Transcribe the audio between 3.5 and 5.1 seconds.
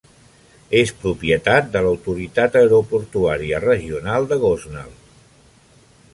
Regional de Gosnell.